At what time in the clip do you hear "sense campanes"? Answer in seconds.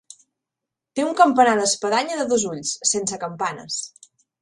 2.97-3.83